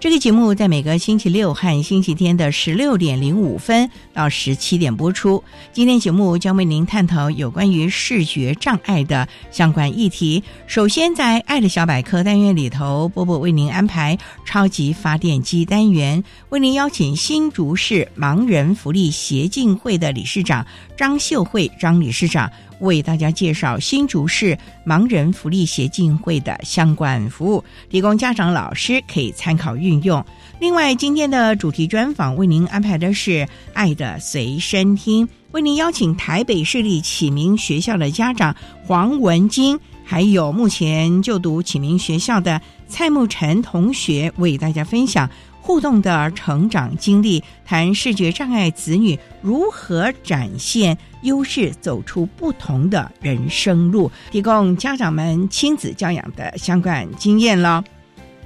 [0.00, 5.42] 这个节目在每个星期六和星期天的十六点零五分到十七点播出。
[5.72, 10.44] 今天节目将为您探讨有关于视觉障碍的相关议题。
[10.68, 22.50] 首先，在“爱的小百科”单元里头，波波为您安排超级发电机单元，为您邀请新竹市盲人福利协进会的理事长张秀慧张理事长。
[22.80, 30.24] 为大家介绍新竹市盲人福利协进会的相关服务，提供家长、老师可以参考运用。
[30.60, 33.30] 另外，今天的主题专访为您安排的是
[33.74, 45.28] 《爱的随身听》，为您邀请台北市立启明学校的家长黄文金，还有目前就读启明学校的蔡慕辰同学，为大家分享。
[45.68, 57.84] 互动的成长经历，谈视觉障碍子女如何展现优势，走出不同的人生路，提供家长们亲子教养的相关经验了。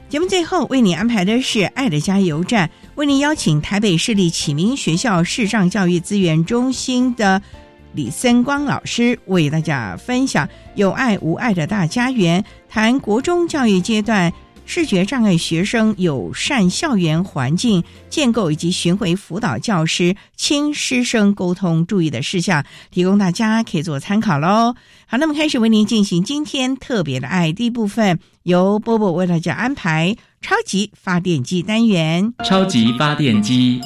[0.09, 7.41] 节目最后为你安排的是“爱的加油站”，为您邀请台北市立启明学校视障教育资源中心的
[7.93, 14.33] 李森光老师，为大家分享“有爱无爱的大家园”，谈国中教育阶段。
[14.65, 24.75] 视觉障碍学生友善校园环境建构以及巡回辅导教师亲师生沟通注意的事项，提供大家可以做参考喽。
[25.07, 32.33] 好，那么开始为您进行今天特别的爱第一部分，由波波为大家安排超级发电机单元。
[32.45, 33.81] 超级发电机，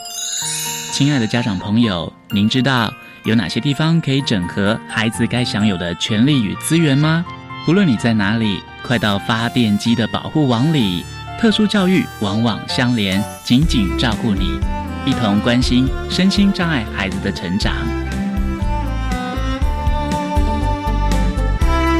[0.92, 2.92] 亲爱的家长朋友，您知道
[3.24, 7.24] 有哪些地方可以整合孩子该享有的权利与资源吗？
[7.68, 8.62] 无论你在哪里。
[8.86, 11.04] 快到发电机的保护网里，
[11.40, 14.60] 特殊教育网网相连，紧紧照顾你，
[15.04, 17.74] 一同关心身心障碍孩子的成长。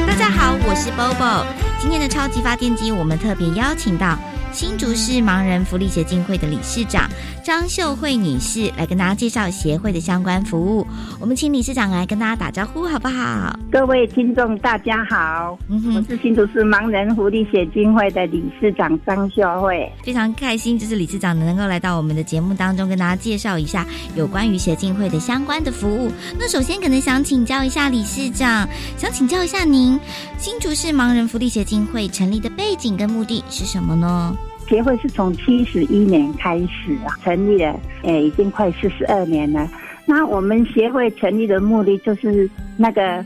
[0.06, 1.44] 大家好，我是 Bobo，
[1.81, 4.16] 今天的超级发电机，我们特别邀请到。
[4.56, 7.06] 新竹市盲人福利协进会的理事长
[7.44, 10.87] 张秀慧女士来跟大家介绍协会的相关服务。
[11.21, 13.55] 我们请理事长来跟大家打招呼，好不好？
[13.71, 19.93] 各位听众，大家好，我是新竹市盲人福利协进会的理事长张秀慧。
[20.03, 26.11] 非常开心，就是理事长能够来到我们的节目当中，跟大家介绍一下有关于协进会的相关的服务。
[26.39, 28.66] 那首先，可能想请教一下理事长，
[28.97, 30.00] 想请教一下您，
[30.39, 34.34] 新竹市盲人福利协进会成立的背景跟目的是什么呢？
[34.69, 39.69] 协会是从七十一年开始啊，成立了，诶，已经快四十二年了。
[40.04, 43.25] 那我们协会成立的目的就是那个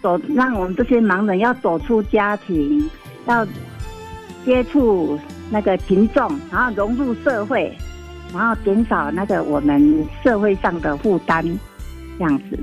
[0.00, 2.88] 走，让我们这些盲人要走出家庭，
[3.26, 3.46] 要
[4.44, 5.18] 接触
[5.50, 7.72] 那个群众，然后融入社会，
[8.32, 11.42] 然后减少那个我们社会上的负担，
[12.18, 12.58] 这样子。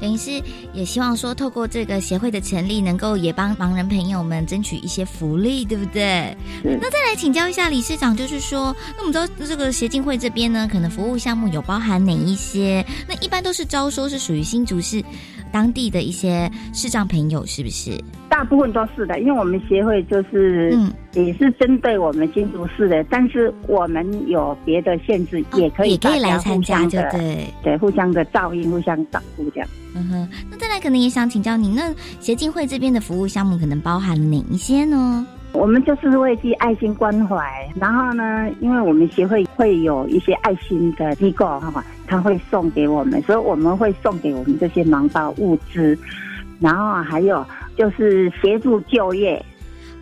[0.00, 0.42] 等于是
[0.72, 6.36] 也希望说，透过这个协会的成立，能够也帮盲人朋友们争取一些福利，对不对？
[6.62, 12.84] 那再来请教一下理事长，就是说，那我们知道这个协进会这边呢，可能服务项目有包含哪一些？
[13.08, 15.02] 那一般都是招收是属于新竹市
[15.52, 18.02] 当地的一些视障朋友，是不是？
[18.28, 29.68] 大部分都是的，因为我们协会就是嗯，也是针对我们新竹市的，但是我们有别的限制，也可以也可以来参加，就对对，互相的照应，互相照顾这样。
[29.94, 35.24] 嗯哼，那再来可能也想请教您，那协进会这边的服务项目可能包含哪一些呢？
[35.52, 37.46] 我们就是会去爱心关怀，
[37.76, 45.96] 然后呢，因为我们协会会有一些爱心的机构哈，他会送给我们，所以我们会送给我们这些盲包物资，
[46.60, 47.44] 然后还有
[47.76, 49.44] 就是协助就业。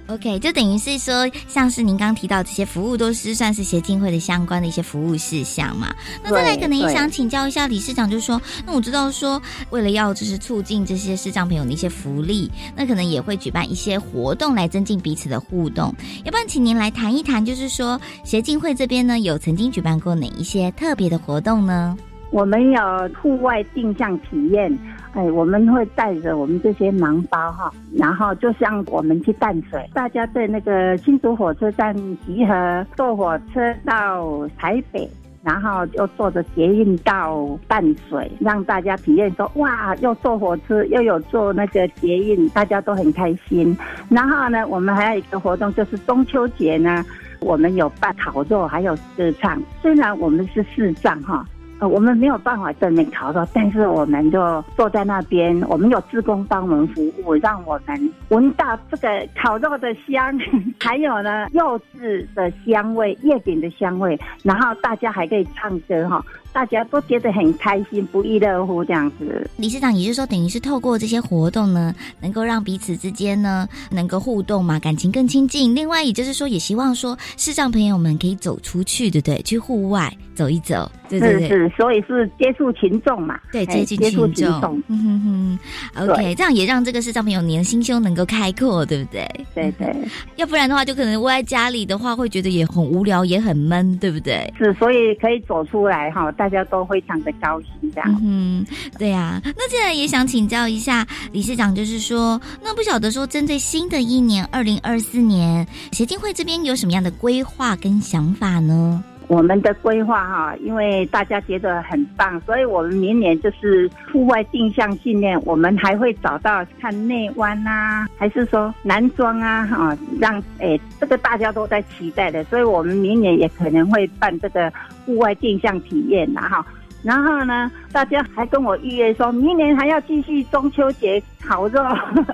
[0.09, 5.95] OK，就等于是说，像是您刚提到这些服务，都是算是协进会的相关的一些服务事项嘛。
[6.25, 9.41] 那再来，可能也想请教一下理事长，就是说，那我知道说，
[9.71, 15.95] 为了要就是促进这些视障朋友的一些福利，那可能也会举办一些活动来增进彼此的互动。
[16.25, 21.97] 要不然，请您来谈一谈，就是说，协进会这边呢，有曾经举办过哪一些特别的活动呢？
[22.33, 22.83] 我们有
[23.23, 24.77] 户外定向体验。
[25.15, 31.95] 哎，我们会带着我们这些盲包哈，然后就像我们去淡水，大家在那个新竹火车站
[32.27, 35.07] 集合，坐火车到台北，
[35.43, 43.77] 然后又坐着捷运到淡水，让大家体验说哇，又坐火车又有坐那个捷运，大家都很开心。
[44.09, 47.05] 然后呢，我们还有一个活动，就是中秋节呢，
[47.41, 49.63] 我们有办烤肉，还有歌唱。
[49.83, 51.47] 虽然我们是视障哈。
[51.89, 60.39] 我们没有办法正面烤肉，但是我们就坐在那边，我们有职工帮我们服务，让我们闻到这个烤肉的香，
[60.81, 66.25] 还有呢肉质的香味、月饼的香味，然后大家还可以唱歌哈。
[66.53, 69.51] 大家都觉得很开心，不亦乐乎这样子。
[69.57, 75.75] 理事长也就是说，等于是透过这些活动呢，能够让彼此之间呢能够互动嘛，感情更亲近。
[75.75, 79.41] 另外，也就是说，也希望说视障朋友们可以走出去，对不对？
[79.43, 81.49] 去户外走一走，对对对。
[81.49, 84.83] 是，所以是接触群众嘛，对，接近群众。
[84.89, 85.59] 嗯哼哼。
[86.07, 89.27] OK，这样也让这个视障朋友你的心胸能够开阔，对不对？
[89.55, 89.95] 对对。
[90.37, 94.53] 要不然的话，就可能窝在家里的话，会觉得也很无聊，也很闷，对不对？
[94.59, 96.31] 是，所以可以走出来哈。
[96.43, 98.21] 大家都非常的高兴，这样。
[98.21, 98.67] 嗯，
[98.99, 99.41] 对呀。
[99.45, 109.05] 那现在也想请教一下理事长，就是说，那不晓得说，针对新的一年二零二四年，协进会这边有什么样的规划跟想法呢？
[109.33, 124.71] 我们的规划哈，因为大家觉得很棒，所以我们明年就是户外定向训练，我们还会找到看内湾啊，还是说男装啊，哈，让诶这个大家都在期待的，所以我们明年也可能会办这个
[125.07, 126.63] 户外定向体验然哈。
[127.03, 131.83] 然后呢，大家还跟我预约说，明年还要继续中秋节烤肉，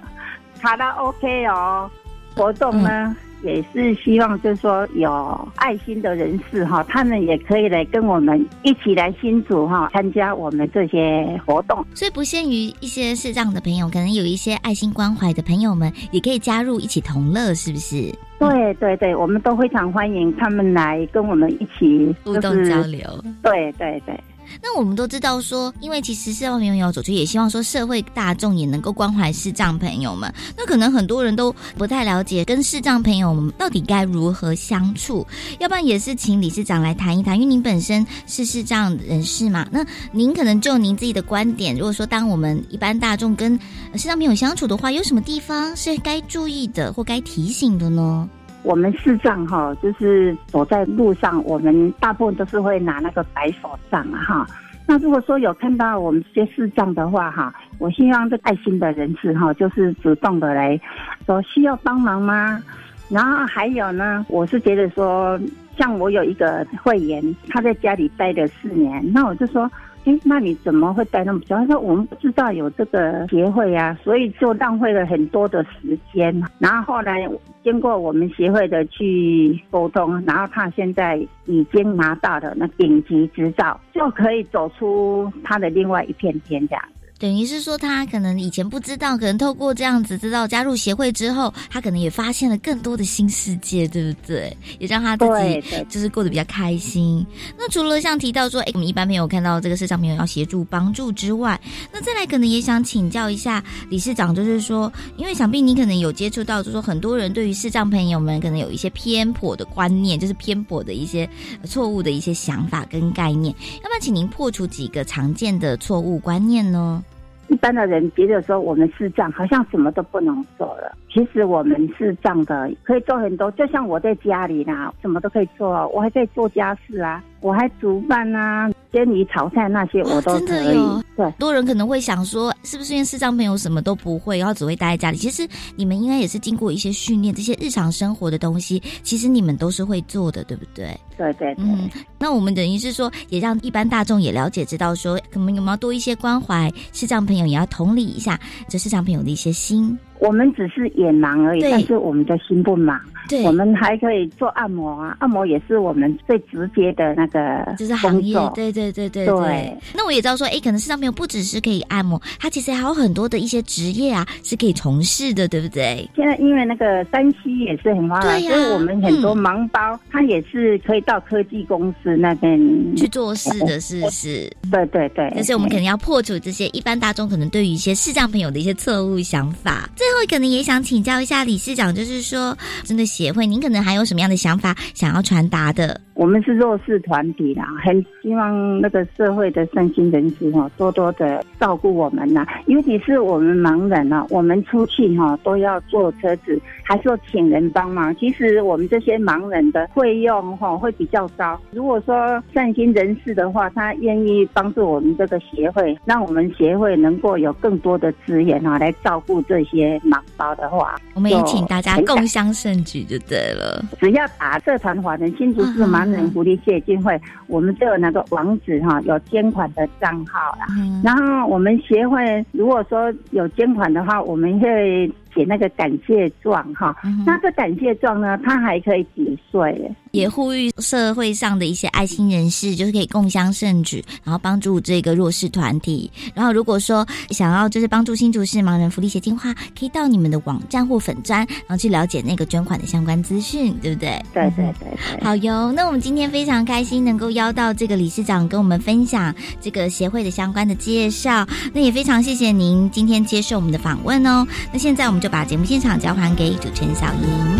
[0.60, 1.88] 卡拉 OK 哦，
[2.34, 3.14] 活动呢。
[3.42, 11.84] 也是希望，就是说有爱心的人士哈，他们也可以来跟我们一起来新组哈，参加我们这些活动。
[11.94, 18.12] 所以不限于一些视障的朋友，可能有一些爱心关怀的朋友们，也可以加入一起同乐，是不是？
[18.38, 23.00] 对对对，我们都非常欢迎他们来跟我们一起互动交流。
[23.42, 24.18] 对对对。
[24.62, 30.32] 那我们都知道说，因为其实视障朋友走出去，也希望说社会大众也能够关怀视障朋友们。
[30.56, 35.26] 那可能很多人都不太了解跟视障朋友们到底该如何相处，
[35.58, 39.66] 要不然也是请理事长来谈一谈，因为您本身是视障人士嘛。
[39.70, 43.58] 那您可能就您自己的观点，如果说当我们一般大众跟
[43.94, 48.28] 视障朋友相处的话，有什么地方是该注意的或该提醒的呢？
[48.62, 54.46] 我们视障哈，就是走在路上，我们大部分都是会拿那个白手杖哈。
[54.86, 60.80] 那如果说有看到我们这些视障的话哈，我希望这爱心的人士哈，就是主动的来
[61.26, 62.62] 说需要帮忙吗？
[63.08, 65.38] 然后还有呢，我是觉得说，
[65.78, 69.70] 像我有一个会员，他在家里待了四年，那我就说。
[70.08, 71.54] 哎，那你怎么会带那么久？
[71.54, 76.42] 他说我们不知道有这个协会啊，所以就浪费了很多的时间。
[76.58, 77.28] 然后后来
[77.62, 86.82] 经过我们协会的去沟通，然后他现在已经拿到了那顶级执照，就可以走出他的另外一片天这样。
[87.18, 94.56] 等于是说，他可能以前不知道，可能透过这样子知道加入协会之后，他可能也发现了更多的新世界，对不对？
[94.78, 97.26] 也让他自己就是过得比较开心。
[97.58, 101.60] 那除了像提到说，哎，我们一般朋友看到这个视障朋友要协助帮助之外，
[101.92, 111.28] 那再来可能也想请教一下理事长，就是说，因为想必你可能有接触到，就是说很多人对于视障朋友们可能有一些偏颇的观念，就是偏颇的一些
[111.64, 117.02] 错误的一些想法跟概念，要不要请您破除几个常见的错误观念呢？
[117.48, 120.94] 一般的人觉得说我们是这样，好像什么都不能做了。
[121.10, 123.50] 其实我们是这样的，可以做很多。
[123.52, 128.70] 就像我在家里啦，什么都可以做，我还在做家事啊，我还煮饭啊。
[128.90, 130.78] 煎鱼炒菜那些我都可以。
[131.14, 135.18] 对，多人可能会想说，是不是因为视障朋友什么都不会，然后只会待在家里？
[135.18, 140.98] 其实你们应该也是经过一些训练，这些日常生活的东西，其实你们都是会做的，对不对？
[141.18, 141.64] 对对对。
[141.64, 148.40] 嗯，那我们等于是说，也让一般大众也了解，知道说，可能有没有多一些关怀视障朋友，也要同理一下
[148.70, 149.98] 这视障朋友的一些心。
[150.20, 152.98] 我们只是眼盲而已，但是我们的心不盲。
[153.28, 158.38] 对我，们还可以做按摩啊，按摩也是我们最直接的那个就是行业。
[158.54, 166.08] 对对对对对那我也知道说，哎，可能市场朋友不只是可以按摩，它其实还有很多的一些职业啊是可以从事的，对不对？
[166.16, 172.58] 现在因为那个山西也是很发达，所以我们很多嗯盲包，它也是可以到科技公司那边
[172.96, 174.50] 去做事的，是不是？
[174.70, 179.88] 对对对，但是我们肯定要破除这些一般大众可能对于一些视障朋友的一些错误想法。
[179.96, 186.00] 最后，可能也想请教一下理事长，就是说，真的协会，您可能还有什么样的想法想要传达的？
[186.18, 192.44] 我们是弱势团体啦，很希望那个社会的善心人士哈，多多的照顾我们呐。
[192.66, 198.12] 尤其是我们盲人啊，我们出去哈都要坐车子，还是要请人帮忙。
[198.16, 201.56] 其实我们这些盲人的费用哈会比较高。
[201.70, 213.84] 如果说善心人士的话，他愿意帮助我们这个协会，让我们协会能够有更多的资源啊，来照顾这些盲包的话，我们也请大家共襄盛举就对了。
[214.00, 220.66] 只要打社团法人新竹市盲人福利协进会，我们都有那个网址哈，有捐款的账号啦。
[220.78, 226.96] 嗯，然后我们协会如果说有捐款的话，我们会写那个感谢状哈。
[227.04, 229.90] 嗯那个感谢状呢，它还可以抵税。
[230.10, 236.10] 也呼吁社会上的一些爱心人士，就是可以共襄盛举，然后帮助这个弱势团体。
[236.34, 244.20] 然后如果说想要就是帮助新竹市盲人福利协进会，可以到你们的网站或粉专，然后去了解那个捐款的相关资讯，对不对？
[244.32, 245.22] 对对对对。
[245.22, 254.46] 好哟，那我们今天非常开心能够邀到这个理事长跟我们分享这个协会的相关的介绍，那也非常谢谢您今天接受我们的访问哦。
[254.72, 257.58] 那现在我们就把节目现场交还给主持人小莹。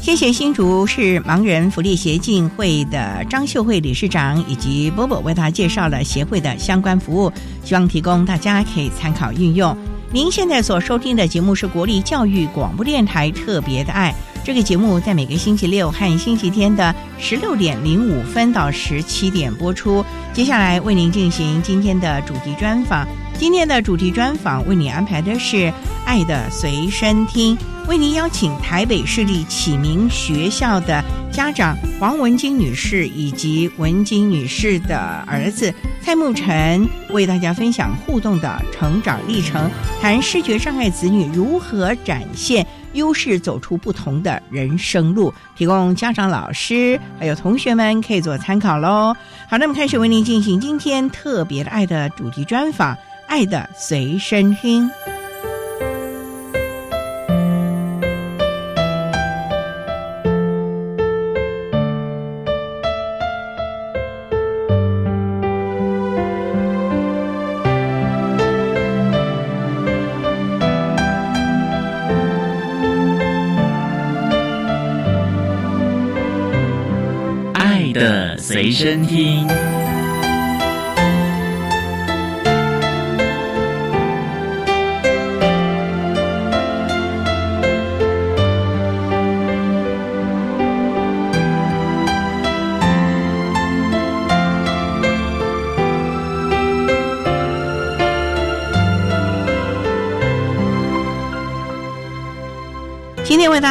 [0.00, 7.30] 谢谢新竹市盲人福利协进会的张秀慧理事长以及波波为大家介绍了协会的相关服务，
[7.62, 9.76] 希望提供大家可以参考运用。
[10.10, 14.12] 您现在所收听的节目是国立教育广播电台特别的爱。
[14.44, 20.04] 这个节目在每个星期六和星期天的十六点零五分到十七点播出。
[20.32, 23.06] 接下来为您进行今天的主题专访。
[23.38, 25.56] 今天的主题专访为你安排的是
[26.04, 42.66] 《爱的随身听》，为您邀请台北市立启明学校的家长黄文晶女士以及文晶女士的儿子蔡慕辰，为大家分享互动的成长历程，谈视觉障碍子女如何展现。
[42.98, 49.16] 优势走出不同的人生路，提供家长、老师还有同学们可以做参考喽。
[49.48, 52.94] 好，那么开始为您进行今天特别的爱的主题专访，
[53.26, 54.86] 《爱的随身听》。
[78.78, 79.77] 身听。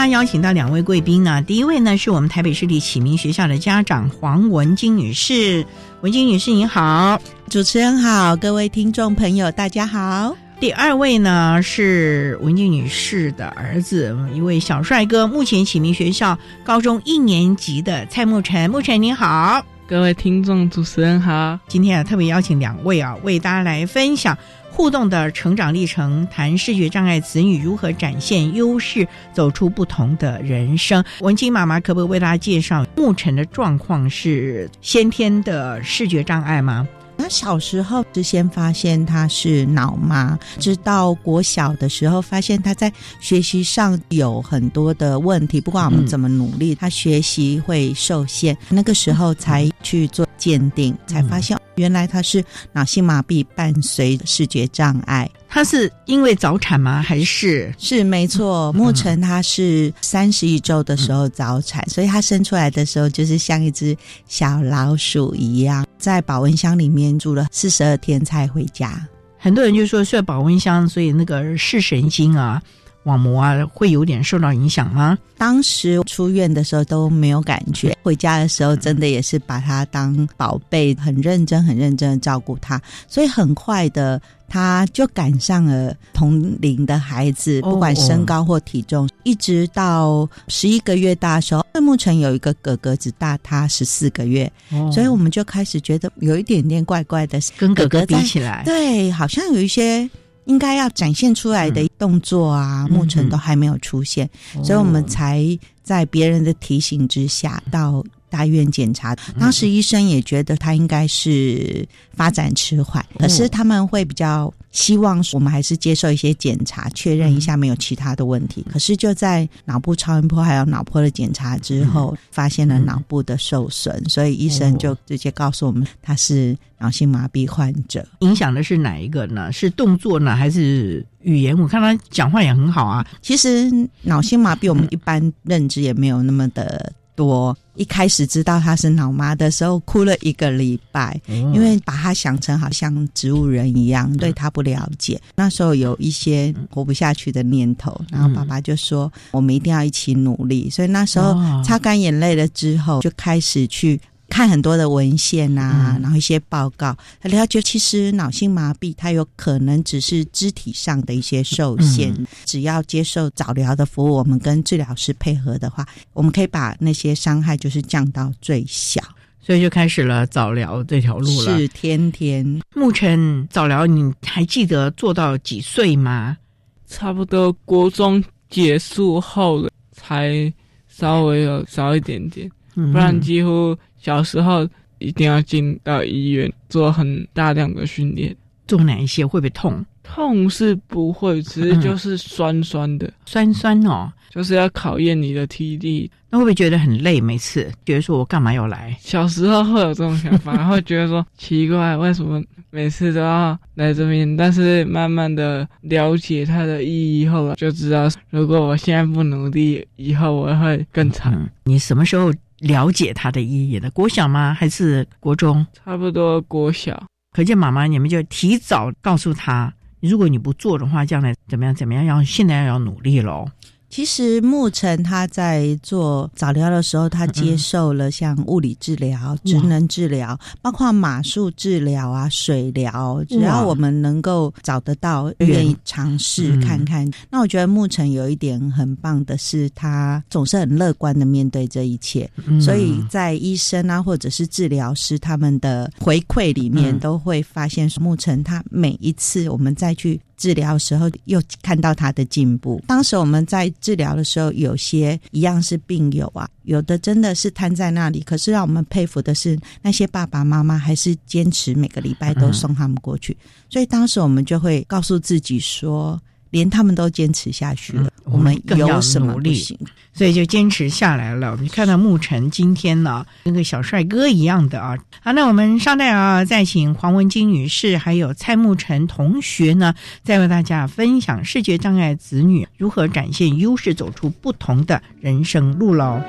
[0.08, 5.66] 家邀请到两位贵宾呢，第一位呢是我们台北市立启明学校的家长黄文金女士，
[6.02, 7.22] 文金女士您好。
[7.50, 10.36] 主持人好，各位听众朋友，大家好。
[10.60, 18.70] 第二位呢是文静女士的儿子，一位小帅哥，目前启明学校高中一年级的蔡慕辰。
[18.70, 21.60] 慕辰你好，各位听众，主持人好。
[21.68, 24.38] 今天啊特别邀请两位啊，为大家来分享
[24.78, 31.04] 互动的成长历程，谈视觉障碍子女如何展现优势，走出不同的人生。
[31.22, 36.88] 文静妈妈可不可以为大家介绍慕辰的状况是先天的视觉障碍吗？
[37.18, 48.56] 他小时候是先发现他是脑麻，直到国小的时候发现他在学习上有很多的问题，不管我们怎么努力，他学习会受限。
[48.70, 55.30] 那个时候才去做鉴定，才发现原来他是脑性麻痹伴随视觉障碍。
[55.50, 57.02] 他是因为早产吗？
[57.02, 63.96] 还是是没错，牧尘他是三十一周的时候早产，所以他生出来的时候就是像一只
[64.28, 69.08] 小老鼠一样，在保温箱里面住了四十二天才回家。
[69.40, 72.62] 很多人就说睡保温箱，所以那个视神经啊，
[73.08, 75.18] 网膜啊，会有点受到影响吗？
[75.38, 94.52] 当时出院的时候都没有感觉，回家的时候真的也是把他当宝贝，很认真、很认真的照顾他，所以很快的他就赶上了同龄的孩子，不管身高或体重，一直到十一个月大的时候，木城有一个哥哥只大他十四个月，
[94.92, 100.10] 所以我们就开始觉得有一点点怪怪的，跟哥哥比起来，对，好像有一些。
[100.48, 104.28] 应该要展现出来的动作啊，目前都还没有出现，
[104.64, 105.46] 所以我们才
[105.84, 108.04] 在别人的提醒之下到。
[108.30, 118.66] 大医院检查，当时医生也觉得他应该是发展迟缓，可是他们会比较希望我们还是接受一些检查，确认一下没有其他的问题。
[118.72, 128.08] 可是就在脑部超音波还有脑波的检查之后，发现了脑部的受损，所以医生就直接告诉我们他是脑性麻痹患者。
[128.20, 129.52] 影响的是哪一个呢？
[129.52, 131.58] 是动作呢，还是语言？
[131.58, 133.06] 我看他讲话也很好啊。
[133.22, 133.72] 其实
[134.04, 136.94] 脑性麻痹我们一般认知也没有那么的。
[137.18, 145.20] 多一开始知道他是脑妈的时候，哭了一个礼拜，因为把他想成好像植物人一样，对他不了解。
[145.36, 154.00] 那时候有一些活不下去的念头，然后爸爸就说：“我们一定要一起努力。”所以那时候擦干眼泪了之后，就开始去。
[154.30, 162.14] 看很多的文献啊，然后一些报告，他了解其实脑性麻痹它有可能只是肢体上的一些受限，
[162.46, 169.02] 只要接受早疗的服务，我们跟治疗师配合的话，我们可以把那些伤害就是降到最小，
[169.42, 171.58] 所以就开始了早疗这条路了。
[171.58, 172.62] 是天天。
[172.76, 176.38] 目前早疗，你还记得做到几岁吗？
[176.86, 180.54] 差不多国中结束后了，才
[180.90, 183.76] 稍微有少一点点，不然几乎。
[183.98, 184.68] 小时候
[185.00, 188.36] 一定要进到医院做很大量的训练，
[188.68, 189.86] 做哪一些会不会痛？
[190.04, 196.10] 痛是不会，只是就是酸酸的，酸酸哦，就是要考验你的体力。
[196.30, 197.20] 那会不会觉得很累？
[197.20, 198.96] 每次觉得说我干嘛要来？
[199.02, 204.38] 小时候会有这种想法，会觉得说奇怪，为什么每次都要来这边？
[204.38, 211.38] 但是慢慢的了解它的意义后，就知道如果我现在不努力，以后我会更惨。
[211.66, 212.32] 你什么时候？
[212.60, 214.54] 了解他的意义的国小吗？
[214.54, 215.66] 还是国中？
[215.74, 217.06] 差不多国小。
[217.32, 221.76] 可见妈妈，你们就提早告诉他，如果你不做的话，将来怎么样？
[221.76, 222.04] 怎么样？
[222.04, 223.48] 要现在要努力喽。
[223.90, 237.10] 其实牧尘他在做早疗的时候，他接受了像物理治疗、职能治疗，包括马术治疗啊、水疗，只要我们能够找得到，愿意尝试看看。
[237.30, 250.20] 那我觉得牧尘有一点很棒的是，他总是很乐观的面对这一切，所以在医生啊或者是治疗师他们的回馈里面，都会发现牧尘他每一次我们再去。
[250.38, 252.82] 治疗时候又看到他的进步。
[252.88, 258.22] 当时我们在治疗的时候，有些一样是病友啊，有的真的是瘫在那里。
[258.22, 263.36] 可是让我们佩服的是，那些爸爸妈妈还是坚持每个礼拜都送他们过去。
[263.70, 266.22] 所以当时我们就会告诉自己说。
[266.50, 269.78] 连他们都坚持下去了，我们有什么力？
[270.14, 271.52] 所以就坚持下来了。
[271.52, 274.98] 我们看到沐晨今天呢，跟个小帅哥一样的啊。
[275.22, 286.20] 好，那我们稍待啊，再请黄文金女士还有蔡沐晨同学呢，再为大家分享视觉障碍子女如何展现优势，走出不同的人生路喽。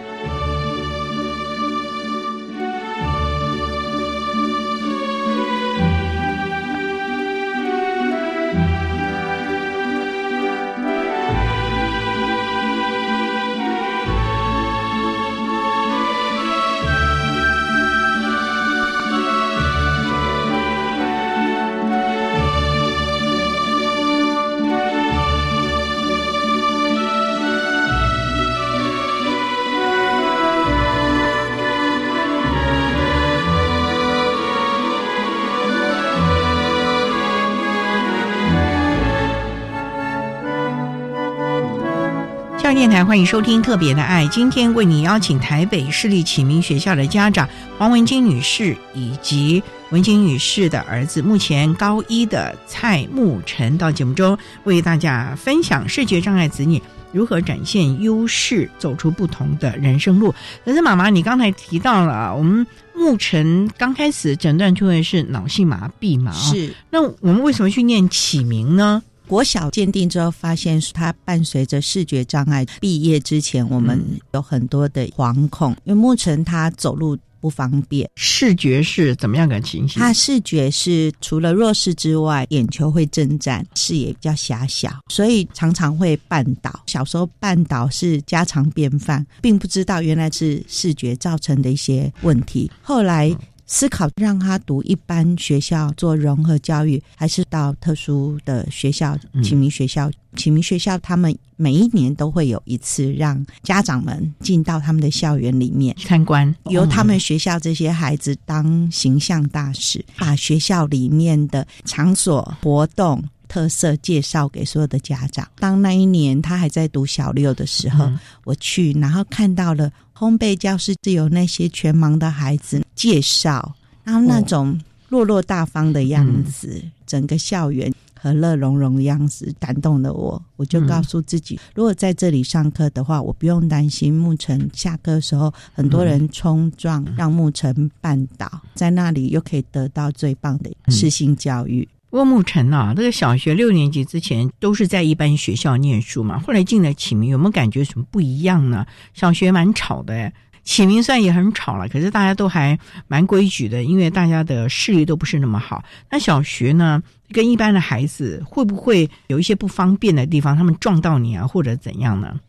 [42.74, 60.34] 电台欢迎收听《特别的爱》，今天为你邀请台北市立启明学校的家长黄文金女士以及文金女士的儿子，目前高一的蔡沐晨到节目中为大家分享视觉障碍子女如何展现优势，走出不同的人生路。
[60.64, 66.32] 可是妈妈，你刚才提到了，我们沐晨刚开始诊断出来是脑性麻痹嘛？
[66.32, 66.74] 是。
[66.90, 69.02] 那我们为什么去念启明呢？
[69.28, 72.64] 国小鉴定之后，发现他伴随着视觉障碍。
[72.80, 78.08] 毕业之前，我们有很多的惶恐，因为牧尘他走路不方便。
[78.16, 80.00] 视觉是怎么样个情形？
[80.00, 86.80] 他视觉是除了弱视之外，眼球会震颤，视野比较狭小，所以常常会绊倒。
[86.86, 92.70] 小时候绊倒是家常便饭，并不知道原来是视觉造成的一些问题。
[92.80, 93.36] 后来。
[93.68, 100.10] 思考让他读一般学校做融合教育，还是到特殊的学校、启明学校？
[100.36, 113.22] 启明学校他们每一年都会有一次让家长们进到他们的校园里面参观，由他们学校这些孩子当形象大使，把学校里面的场所活动。
[113.48, 115.48] 特色介绍给所有的家长。
[115.58, 118.08] 当那一年他还在读小六的时候，
[118.44, 130.42] 我去，然后看到了烘焙教室，是有那些全盲的孩子介绍，然后那种落落大方的样子，整个校园和乐融融的样子，感动了我。
[130.56, 141.88] 我就告诉自己，如果在这里上课的话，我不用担心牧尘下课的时候很多人冲撞，让牧尘绊倒，在那里又可以得到最棒的适性教育。
[142.10, 148.86] 郭牧尘啊，这个小学六年级之前都是在一般学校念书嘛，后来进了启明，有没有感觉什么不一样呢？
[149.12, 150.32] 小学蛮吵的，
[150.64, 155.84] 启明虽然也很吵了，可是大家都还蛮规矩的，因为大家的视力都不是那么好。
[156.10, 160.56] 那小学呢，跟一般的孩子会不会有一些不方便的地方？
[160.56, 162.40] 他们撞到你啊，或者怎样呢？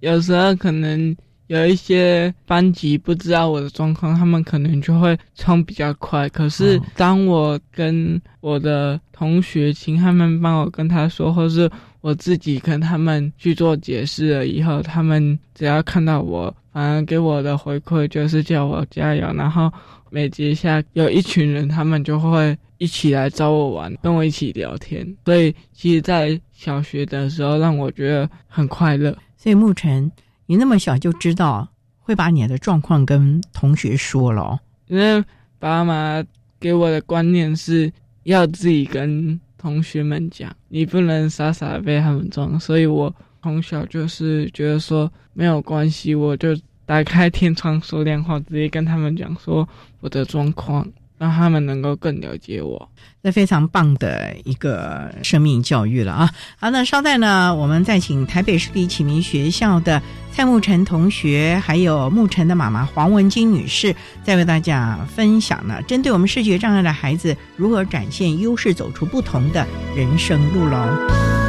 [0.00, 1.16] 有时候可能。
[1.48, 6.28] 有一些班级不知道我的状况，他们可能就会冲比较快。
[6.30, 19.30] 可是当我跟我的同学请他们帮我跟他说，或是我自己跟他们去做解释了以后，他们只要看到我，反而给我的回馈就是叫我加油。
[19.34, 19.70] 然后
[20.10, 25.06] 每节下有一群人，他们就会一起来找我玩，跟我一起聊天。
[25.26, 29.14] 所以其实，在小学的时候，让我觉得很快乐。
[29.36, 30.10] 所以牧尘。
[30.46, 35.24] 你那么小就知道会把你的状况跟同学说了，因为
[35.58, 36.22] 爸妈
[36.60, 37.92] 给我的观念是
[38.24, 46.54] 要自己跟同学们讲，你不能傻傻被他们装，所以我从小就是觉得说没有关系，我就
[46.84, 49.66] 打开天窗说亮话，直接跟他们讲说
[50.00, 50.86] 我的状况。
[51.18, 52.88] 让他们能够更了解我，
[53.22, 56.30] 那非常棒的一个生命教育了啊！
[56.58, 71.43] 好，那稍待呢，我们再请台北市立启明学校的蔡慕辰同学，还有慕辰的妈妈黄文金女士，再为大家分享呢，针对我们视觉障碍的孩子如何展现优势，走出不同的人生路喽。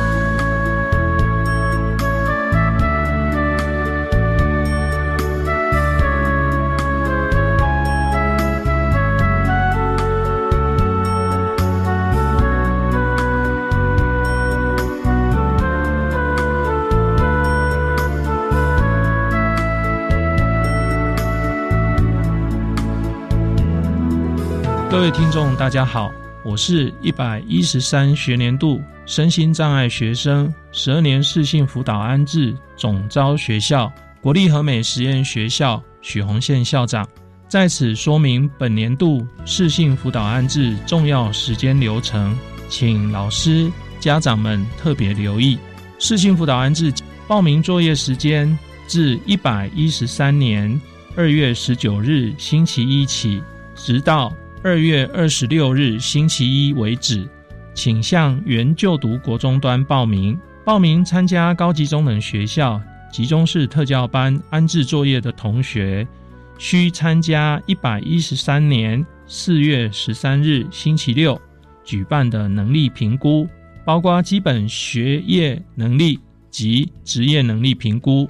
[25.05, 26.11] 各位听众，大家好，
[26.43, 37.07] 我是一百一十三学年度身心障碍学生十二年适性辅导安置总招学校国立和美实验学校许宏宪校长，
[37.47, 42.35] 在此说明本年度适性辅导安置重要时间流程，
[42.67, 45.55] 请老师、家长们特别留意。
[45.99, 46.91] 适性辅导安置
[47.27, 50.81] 报名作业时间自一百一十三年
[51.15, 53.39] 二月十九日星期一起，
[53.75, 54.33] 直到。
[54.65, 57.29] 二月二十六日星期一为止，
[57.75, 60.35] 请向原就读国中端报名。
[60.65, 66.07] 报名参加高级中等学校集中式特教班安置作业的同学，
[66.57, 71.39] 需参加一百一十三年四月十三日星期六
[71.83, 73.47] 举办的能力评估，
[73.85, 78.27] 包括基本学业能力及职业能力评估。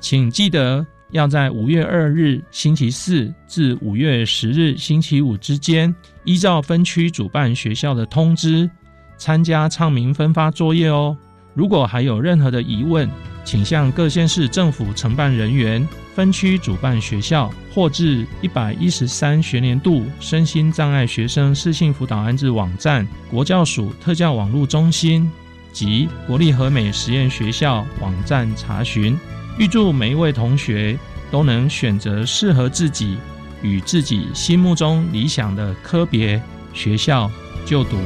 [0.00, 0.84] 请记得。
[1.16, 5.92] 要在五月二日星期四至五月十日星期五之间，
[6.24, 8.70] 依照分区主办学校的通知，
[9.16, 11.16] 参加唱名分发作业哦。
[11.54, 13.10] 如果还有任何的疑问，
[13.44, 25.26] 请向各县市政府承办人员、分区主办学校，或至一百一十三学年度身心障碍学生适性辅导安置网站、国教署特教网络中心
[25.72, 29.18] 及国立和美实验学校网站查询。
[29.58, 30.98] 预祝每一位同学
[31.30, 33.18] 都能选择适合自己
[33.62, 36.40] 与自己心目中理想的科别
[36.72, 37.30] 学校
[37.64, 37.96] 就读。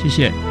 [0.00, 0.47] 谢谢。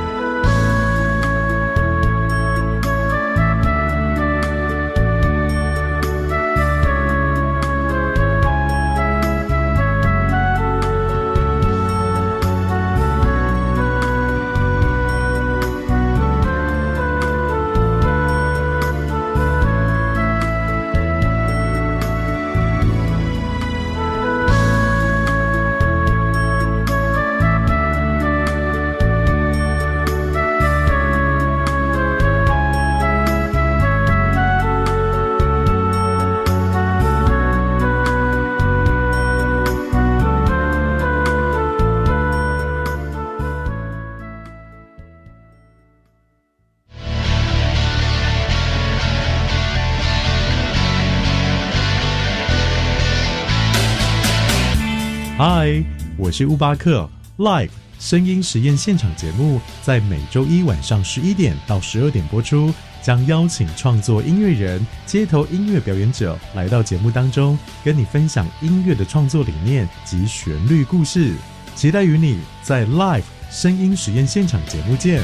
[56.37, 62.71] 是乌巴克，Live 声音实验现场节目在每周一晚上十一点到十二点播出，
[63.01, 71.33] 将邀请创作音乐人、街头音乐表演者来到节目当中，跟你分享音乐的创作理念及旋律故事。
[71.73, 75.23] 期待与你在 Live 声音实验现场节目见。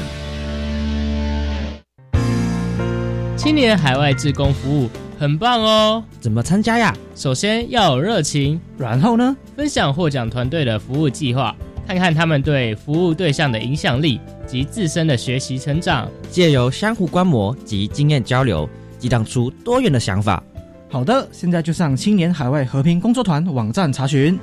[3.36, 4.90] 青年海外志工服务
[5.24, 6.04] 很棒哦！
[6.20, 6.94] 怎么参加呀？
[7.14, 11.56] 首先要有热情，然后呢，分享获奖团队的服务计划，
[11.86, 20.42] 看看他们对服务对象的影响力及自身的学习成长，借由相互观摩及经验交流，激荡出多元的想法。
[20.90, 24.38] 好的，现在就上青年海外和平工作团网站查询。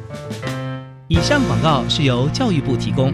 [1.08, 3.14] 以上广告是由教育部提供。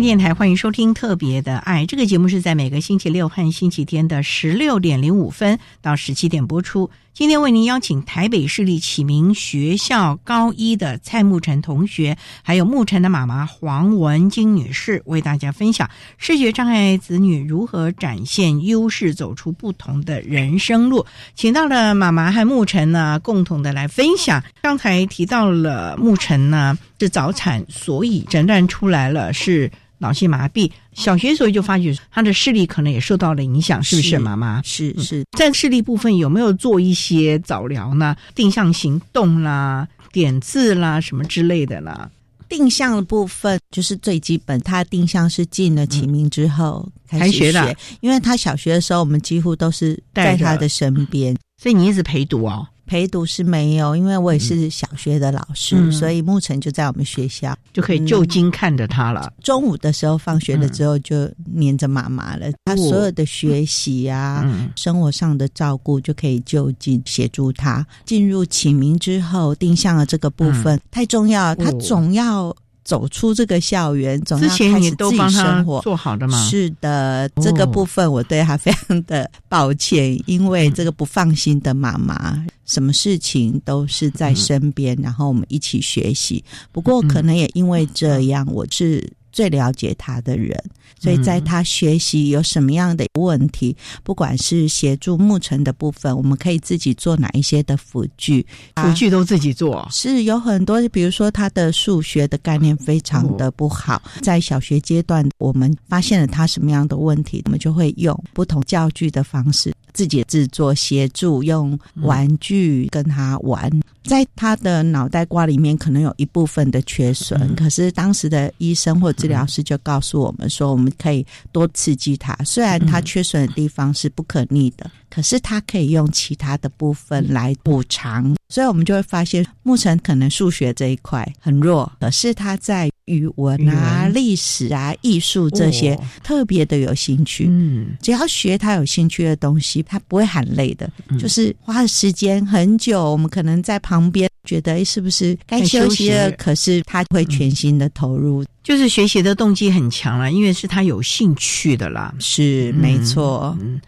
[0.00, 6.88] 电台欢迎收听《特别的爱》这个节目，是在每个星期六和星期天的十六点零五分到十七点播出。
[7.12, 21.04] 今天为您邀请台北市立启明学校高一的蔡慕辰同学，还有慕辰的妈妈黄文金女士，为大家分享视觉障碍子女如何展现优势，走出不同的人生路。
[21.34, 24.40] 请到了妈妈和慕辰呢，共同的来分享。
[24.62, 29.68] 刚才提到了慕辰呢是早产，所以诊断出来了是。
[29.98, 34.62] 脑性麻痹，小学时候就发觉他的视力可能也受到了影响，是不是，妈妈？
[34.62, 38.16] 是是，在视力部分有没有做一些早疗呢？
[38.34, 42.10] 定向行动啦、点字啦什么之类的呢？
[42.48, 52.66] 定向的部分就是最基本，他定向是进了启明之后开始学的，因为他小学的时候我们几乎都是在他的身边，所以你一直陪读哦。
[52.88, 59.30] 陪读是没有，因为我也是小学的老师，所以沐晨就在我们学校，就可以就近看着他了。
[59.42, 62.46] 中午的时候放学了之后，就黏着妈妈了。
[62.64, 64.42] 他所有的学习啊，
[64.74, 67.86] 生活上的照顾，就可以就近协助他。
[68.06, 72.56] 进入启明之后，定向的这个部分太重要，他总要。
[72.88, 76.42] 走出这个校园，总要开始自己生活，做好的吗？
[76.48, 86.42] 是的，这个部分我对他非常的抱歉，因为这个不放心的妈妈，什么事情都是在身边，然后我们一起学习。
[86.72, 89.06] 不过，可能也因为这样，我是。
[89.32, 90.58] 最了解他的人，
[90.98, 109.72] 所以在他学习有什么样的问题，不管是协助牧尘的部分，我们可以自己做哪一些的辅具，辅具都自己做，是有很多，比如说他的数学的概念非常的不好，在小学阶段，我们发现了他什么样的问题，我们就会用不同教具的方式。
[109.98, 113.68] 自己制作协助用玩具跟他玩，
[114.04, 124.88] 在他的脑袋瓜里面可能有一部分的缺损，可是当时的医生或治疗师就告诉我们说，我们可以多刺激他，虽然他缺损的地方是不可逆的。
[125.10, 137.46] 可是他可以用其他的部分来补偿，所以我们就会发现牧尘可能数学这一块很弱，可是他在语文啊、历史啊、艺术这些特别的有兴趣。
[137.48, 140.88] 嗯，只要学他有兴趣的东西，他不会喊累的。
[141.18, 152.14] 就是花的时间很久，我们可能在旁边觉得是不是该休息了，可是他会全心的投入，就是学习的动机很强了，因为是他有兴趣的啦。
[152.18, 153.56] 是没错。
[153.60, 153.80] 嗯。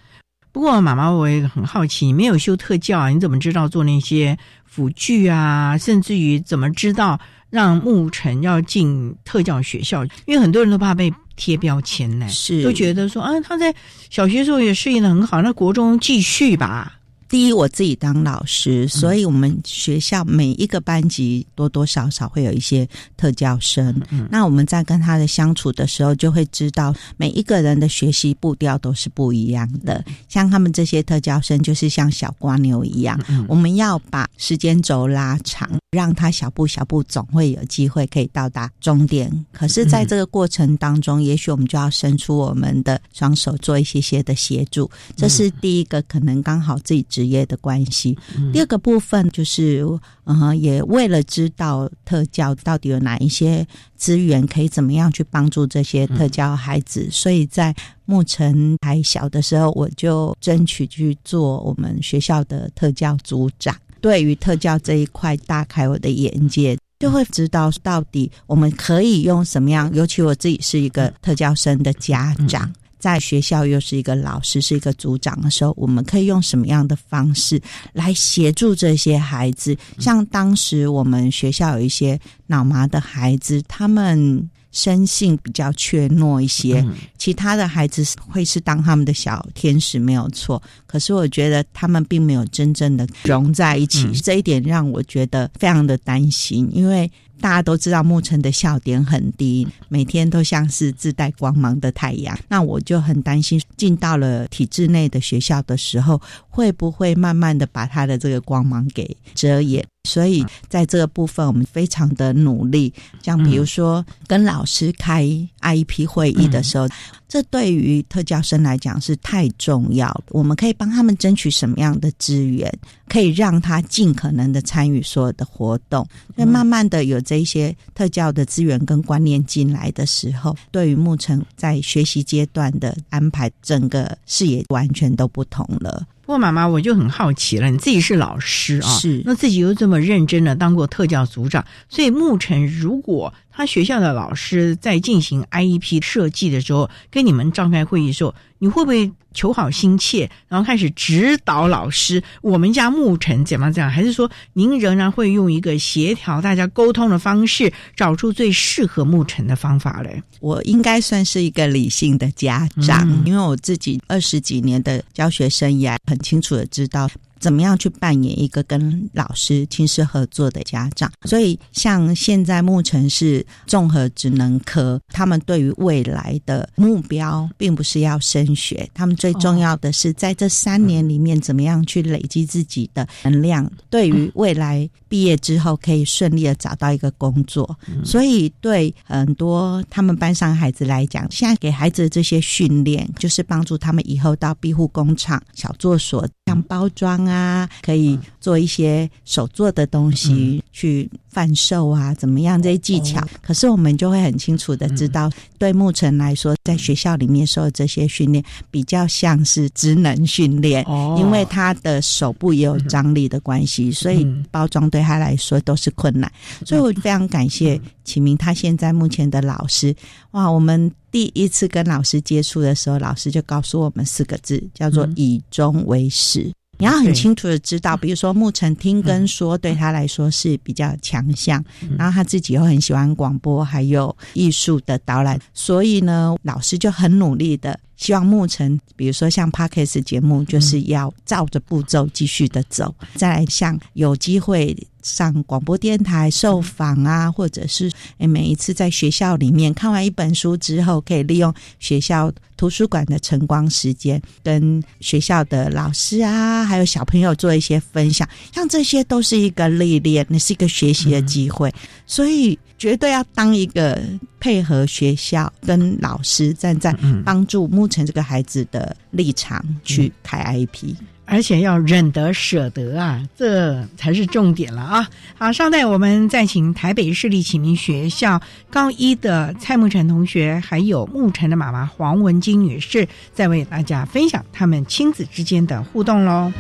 [0.53, 3.09] 不过，妈妈我也很好奇，你没有修特教啊？
[3.09, 5.79] 你怎么知道做那些辅具啊？
[5.79, 7.19] 甚至于怎么知道
[7.51, 10.05] 让牧尘要进特教学校？
[10.25, 13.75] 因为很多人都怕被贴标签呢，是都觉得说啊，他在
[14.09, 17.00] 小学时候也适应的很好，那国中继续吧。
[17.31, 23.95] 第一，我自己当老师，所以我们学校每一个班级多多少少会有一些特教生。
[24.29, 30.05] 那我们在跟他的相处的时候，就会知道每一个人的学习步调都是不一样的。
[30.29, 33.17] 像他们这些特教生，就是像小瓜牛一样，
[33.47, 39.31] 我们要把时间轴拉长，让他小步小步，总会有机会可以到达终点。
[39.53, 44.91] 可是，在这个过程当中，也许我们就要伸出我们的双手，做一些些的协助。
[45.17, 47.20] 这是第一个，可能刚好自己。
[47.21, 48.17] 职业的关系，
[48.51, 49.87] 第二个部分就是，
[50.25, 57.75] 嗯，也为了知道特教到底有哪一些资源，可以怎么样去帮助这些特教孩子，所以在
[58.07, 63.77] 牧尘还小的时候，我就争取去做我们学校的特教组长。
[64.01, 69.93] 对于特教这一块，大开我的眼界，就会知道到底我们可以用什么样。
[69.93, 72.73] 尤其我自己是一个特教生的家长。
[73.01, 77.61] 在学校又是一个老师，是一个组长的时候，我们可以用什么样的方式
[77.93, 79.77] 来协助这些孩子？
[79.99, 86.87] 像当时我们学校有一些脑麻的孩子，他们生性比较怯懦一些，
[87.19, 97.11] 其他的孩子会是当他们的小天使没有错，可是我觉得他们并没有真正的融在一起，这一点让我觉得非常的担心，因为。
[97.41, 102.39] 大家都知道牧尘的笑点很低，每天都像是自带光芒的太阳。
[102.49, 109.85] 那我就很担心，进到了体制内的学校的时候，会不会慢慢的把他的这个光芒给遮掩？
[110.05, 112.93] 所以在这个部分，我们非常的努力。
[113.23, 115.25] 像比如说，跟老师开
[115.61, 116.89] IEP 会议的时候，
[117.29, 120.13] 这对于特教生来讲是太重要。
[120.31, 122.73] 我们可以帮他们争取什么样的资源，
[123.09, 126.07] 可以让他尽可能的参与所有的活动。
[126.35, 136.05] 那慢慢的有这些特教的资源跟观念进来的时候，对于牧尘在学习阶段的安排，整个视野完全都不同了。
[136.31, 143.35] 不过妈妈，我就很好奇了，你自己是老师啊，是那自己又这么认真的当过特教组长，所以牧尘如果。
[143.53, 152.23] 他学校的老师在进行 IEP 设计的时候，跟你们召开会议的时候，你会不会求好心切，然后开始指导老师？
[152.43, 153.91] 我们家牧尘怎么怎样？
[153.91, 160.23] 还是说您仍然会用一个协调大家沟通的方式，找出最适合牧尘的方法嘞？
[160.41, 167.09] 我应该算是一个理性的家长，因为我自己二十几年的教学生涯，很清楚的知道。
[167.41, 171.11] 怎么样去扮演一个跟老师亲师合作的家长？
[171.25, 187.79] 所以，像现在牧城是综合职能科，他们对于未来的目标，并不是要升学，他们最重要的是在这三年里面，怎么样去累积自己的能量，对于未来毕业之后可以顺利的找到一个工作。
[188.05, 196.29] 所以，对很多他们班上孩子来讲，现在给孩子的这些训练，就是帮助他们以后到庇护工厂、小作所。
[196.51, 203.27] 像包装啊，可以做一些手做的东西去贩售啊，怎么样这些技巧？
[203.41, 210.85] 可是我们就会很清楚的知道，对牧尘来说，在学校里面受的这些训练比较像是职能训练，
[211.17, 216.31] 因为他的手部也有张力的关系，所以包装对他来说都是困难。
[216.65, 219.95] 所以我非常感谢启明，他现在目前的老师。
[220.33, 226.53] 哇，我们第一次跟老师接触的时候，老师就告诉我们四个字，叫做以终为始。
[226.81, 231.63] 你要很清楚的知道，比如说牧尘听跟说对他来说是比较强项，
[231.97, 244.77] 然后他自己又很喜欢广播还有艺术的导览，所以呢，老师就很努力的希望牧尘，比如说像 Parkes 节目，就是要照着步骤继续的走，再来像有机会。
[245.03, 261.73] 上广播电台受访啊，或者是每一次在学校里面看完一本书之后，可以利用学校图书馆的晨光时间，跟学校的老师啊，还有小朋友做一些分享，像这些都是一个历练，那是一个学习的机会，
[262.07, 264.01] 所以绝对要当一个
[264.41, 270.95] 配合学校跟老师站在帮助牧尘这个孩子的立场去开 IP。
[271.27, 275.09] 而且要忍得舍得啊，这才是重点了啊！
[275.39, 286.53] 好，稍待，我们再请台北市立启明学校高一的蔡慕辰同学，还有慕辰的妈妈黄文金女士，再为大家分享他们亲子之间的互动喽。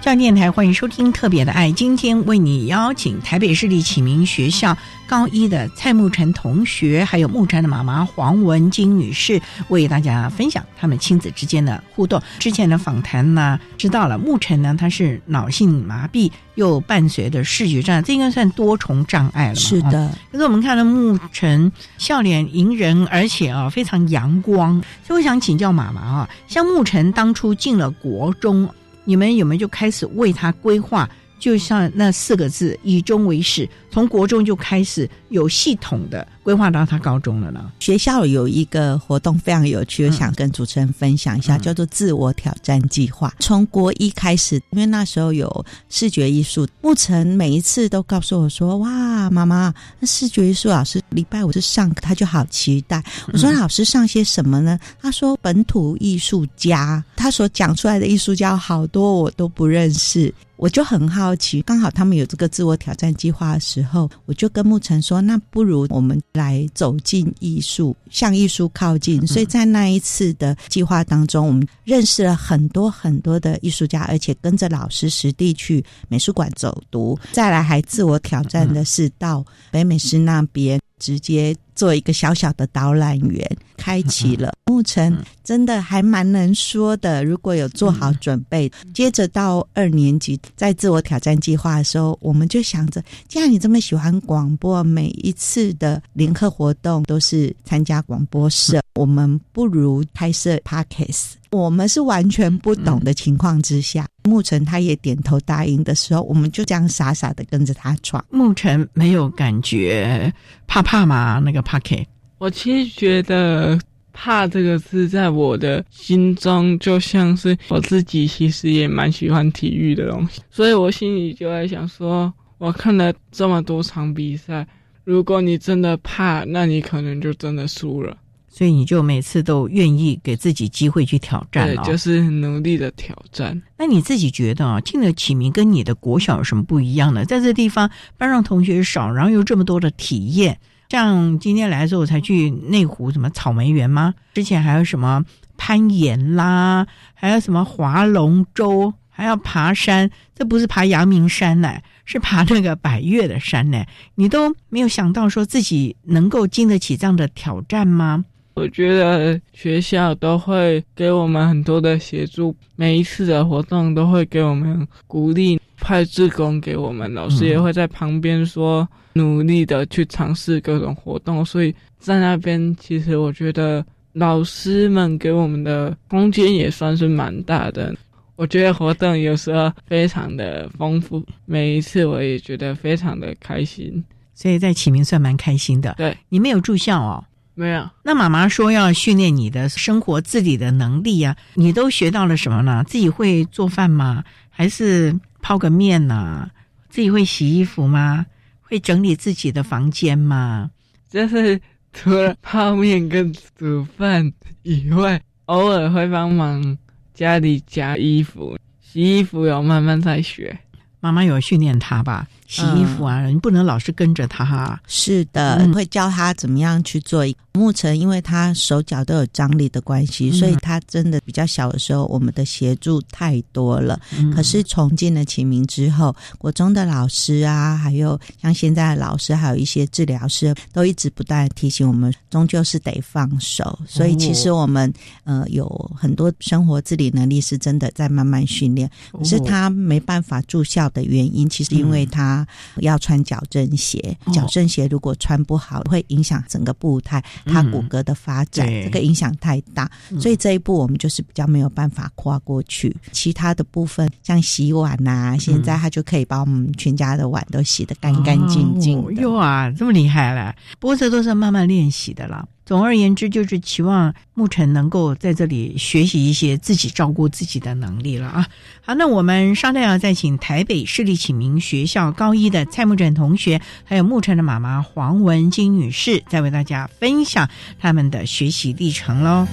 [0.00, 4.74] 教育电台欢迎收听《特别的爱》，今天为你邀请台北市立启明学校
[5.06, 9.38] 高一的蔡慕辰同学，还有慕辰的妈妈黄文金女士，
[9.68, 12.20] 为大家分享他们亲子之间的互动。
[12.38, 19.60] 之前的访谈呢，知道了慕辰呢，他是脑性麻痹，又伴随着视觉障碍，这应该算多重障碍了嘛？
[19.60, 20.10] 是的。
[20.32, 28.66] 可是我们看到慕辰笑脸迎人，而且啊非常阳光，所以我想请教妈妈啊，像慕辰当初进了国中。
[29.10, 31.10] 你们有没有就开始为他规划？
[31.40, 37.70] 就像那四个字“以终为始”，从国中就开始有系统的规划到他高中了呢。
[37.80, 43.34] 学校有一个活动非常有趣，我想跟主持人分享一下，叫做“自我挑战计划”。
[43.40, 60.32] 从国一开始，因为那时候有视觉艺术，牧尘每一次都告诉我说：“哇，妈妈，那视觉艺术老师礼拜五是上课，他就好期待。”我说：“老师上些什么呢？”他说：“本土艺术家。”他所讲出来的艺术家好多我都不认识。
[60.56, 77.18] 我就很好奇，刚好他们有这个自我挑战计划的时候，我就跟沐晨说：“那不如我们来走进艺术，向艺术靠近。”所以在那一次的计划当中，我们认识了很多很多的艺术家，而且跟着老师实地去美术馆走读。
[77.32, 80.80] 再来还自我挑战的是到北美师那边。
[81.00, 87.24] 直接做一个小小的导览员，开启了牧尘，真的还蛮能说的。
[87.24, 101.40] 如果有做好准备，接着到二年级，在自我挑战计划的时候，我们就想着，既然你这么喜欢广播，每一次的联课活动都是参加广播社，我们不如拍摄 Podcast。
[101.50, 108.24] 我们是完全不懂的情况之下，牧尘他也点头答应的时候，我们就这样傻傻的跟着他闯。
[108.30, 110.32] 牧尘没有感觉
[110.68, 111.42] 怕怕吗？
[111.44, 112.04] 那个怕 K，
[112.38, 113.78] 我其实觉得
[114.12, 124.66] 怕这个字在我的心中就像是我自己，其实也蛮喜欢体育的东西，所以我心里就在想说，我看了这么多场比赛，
[125.04, 128.16] 如果你真的怕，那你可能就真的输了。
[128.48, 133.62] 所以你就每次都愿意给自己机会去挑战对，就是努力的挑战。
[133.78, 137.24] 那你自己觉得啊，进了启明跟你的国小有什么不一样呢？
[137.24, 140.58] 在这地方班上同学少，然后又这么多的体验，
[140.90, 144.12] 像今天来的时候我才去内湖什么草莓园吗？
[144.34, 145.24] 之前还有什么
[145.56, 146.84] 攀岩啦，
[147.14, 151.72] 还有什么划龙舟，还要爬山，这不是爬阳明山呢，
[152.04, 153.84] 是爬那个百越的山呢。
[154.16, 158.24] 你都没有想到说自己能够经得起这样的挑战吗？
[158.54, 165.60] 我觉得学校都会给我们很多的协助，每一次的活动都会给我们鼓励，
[165.90, 171.44] 派志工给我们，老师也会在旁边说努力的去尝试各种活动。
[171.44, 177.92] 所以在那边，其实我觉得老师们给我们的空间也算是蛮大的。
[178.36, 184.04] 我觉得活动有时候非常的丰富，每一次我也觉得非常的开心。
[184.32, 185.94] 所以在启明算蛮开心的。
[185.98, 187.24] 对，你没有住校哦。
[187.54, 192.84] 没有，那妈妈说要训练你的生活自理的能力啊，你都学到了什么呢？
[192.86, 194.22] 自己会做饭吗？
[194.48, 195.12] 还是
[195.42, 196.50] 泡个面啊？
[196.88, 198.26] 自己会洗衣服吗？
[198.60, 200.70] 会整理自己的房间吗？
[201.08, 201.60] 就是
[201.92, 204.32] 除了泡面跟煮饭
[204.62, 206.78] 以外， 偶尔会帮忙
[207.12, 210.56] 家里夹衣服、洗衣服，有慢慢在学。
[211.00, 212.28] 妈妈有训练他吧？
[212.50, 214.80] 洗衣服啊，你不能老是跟着他哈。
[214.88, 217.24] 是的，会教他怎么样去做。
[217.52, 224.00] 牧尘因为他手脚都有张力的关系，所以他真的比较小的时候，我们的协助太多了。
[224.34, 233.78] 可是从进了启明之后，国中的老师啊，还有像现在的老师，还有一些治疗师，都一直不断提醒我们，终究是得放手。
[233.86, 234.92] 所以其实我们
[235.24, 238.88] 呃有很多生活自理能力是真的在慢慢训练。
[239.12, 242.39] 可是他没办法住校的原因，其实因为他
[242.76, 247.22] 要穿矫正鞋，矫正鞋如果穿不好，会影响整个步态。
[247.46, 252.94] 他骨骼的发展，这个影响太大，所以这一步我们就是比较没有办法跨过去。
[253.12, 259.02] 其他的部分，像洗碗呐，现在他就可以把我们全家的碗都洗得干干净净。
[259.16, 260.54] 哟啊，这么厉害了！
[260.78, 262.46] 不过这都是慢慢练习的了。
[262.70, 268.46] 总而言之，就是期望牧晨能够在这里学习一些自己照顾自己的能力了啊。
[268.80, 277.50] 好，那我们稍待要再请台北市立启明学校高一的蔡牧尘同学，还有牧晨的妈妈黄文金女士，再为大家分享
[277.80, 279.48] 他们的学习历程喽。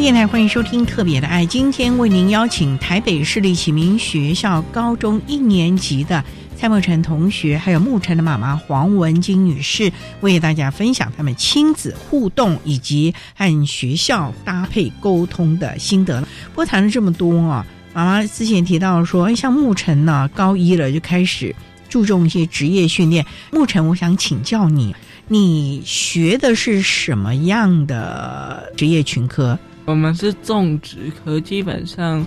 [0.00, 6.24] 电台欢迎收听《特别的爱》，今天为您邀请台北市立启明学校高中一年级的
[6.56, 16.26] 蔡梦辰同学，还有牧辰的妈妈黄文金女士，为大家分享他们亲子互动以及和学校搭配沟通的心得。
[16.54, 21.54] 不谈了这么多啊，妈妈之前提到说，哎，像牧辰呢，高一了就开始
[21.88, 23.26] 注重一些职业训练。
[23.52, 24.94] 牧辰，我想请教你，
[25.26, 29.58] 你学的是什么样的职业群科？
[29.88, 32.24] 我们是种植科，基本上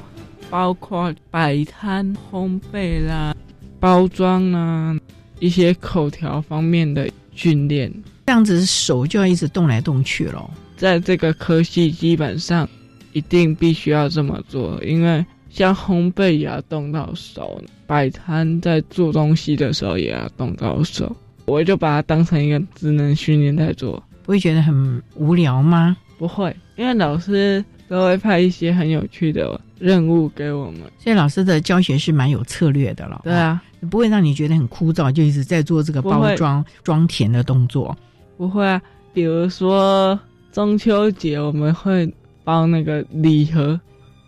[0.49, 3.35] 包括摆摊、烘焙啦、
[3.79, 4.97] 包装啊，
[5.39, 7.93] 一些口条方面的训练。
[8.25, 10.49] 这样子手就要一直动来动去咯。
[10.75, 12.67] 在这个科系，基本上
[13.13, 21.15] 一定必须要这么做，因为像烘焙也要动到手，摆摊在做东西的时候也要动到手。
[21.45, 25.95] 我就把它当成一个职能训练在做，不会觉得很无聊吗？
[26.17, 33.21] 不会，因为老师都会派一些很有趣的任务给我们，所以老师的教学是蛮有策略的了。
[33.23, 37.95] 对啊，不会让你觉得很枯燥，就一直在做这个包装装填的动作。
[38.37, 38.81] 不会啊，
[39.13, 40.19] 比如说
[40.51, 42.11] 中秋节我们会
[42.43, 43.79] 包那个礼盒，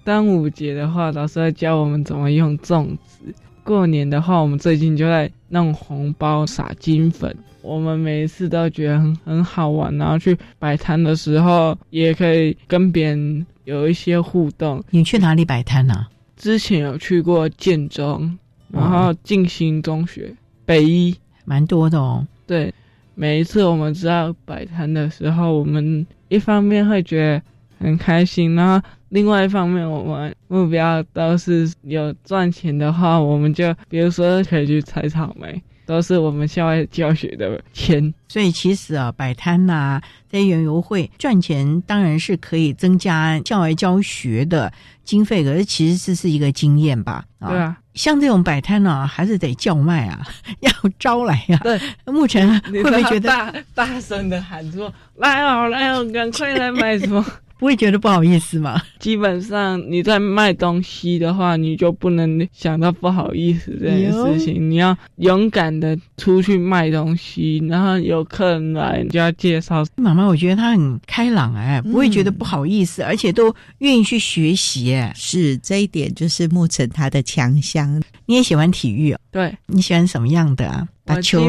[0.03, 3.33] 端午节的话老师会教我们怎么用粽子，
[3.63, 7.35] 过年的话我们最近就在弄红包撒金粉。
[7.61, 14.83] 我们每一次都觉得很很好玩，然后去摆摊的时候也可以跟别人有一些互动。
[14.89, 16.07] 你去哪里摆摊呢？
[16.35, 18.37] 之前有去过建中，
[18.69, 20.35] 然后静心中学、
[20.65, 22.27] 北一，蛮多的哦。
[22.45, 22.73] 对，
[23.15, 27.41] 每一次我们知道摆摊的时候，我们一方面会觉得
[27.79, 35.61] 很开心，然后另外一方面我们目标都是有赚钱的话，我们就比如说可以去采草莓。
[35.85, 44.71] 都是我们校外教学的钱，所以其实啊，摆摊呐，在园游会赚钱，当然是可以增加校外教学的
[45.03, 45.43] 经费。
[45.43, 47.25] 可是其实这是一个经验吧？
[47.41, 50.25] 对啊，像这种摆摊呢，还是得叫卖啊，
[50.61, 51.59] 要招来呀。
[51.61, 57.23] 对，目前会不会觉得大大声的喊说：“来哦，来哦，赶快来买什么？”
[57.63, 58.81] 不会觉得不好意思吗？
[58.99, 64.69] 基本上你在卖东西的话，你就不能想到不好意思这件事情。
[64.69, 69.81] 你要勇敢的出去卖东西，然后有客人来，你就要介绍。
[69.95, 75.13] 妈妈，我觉得她很开朗哎，不会觉得不好意思，而且都愿意去学习哎。
[75.15, 78.03] 是这一点就是牧尘他的强项。
[78.25, 79.19] 你也喜欢体育哦？
[79.31, 80.85] 对，你喜欢什么样的啊？
[81.05, 81.41] 打球、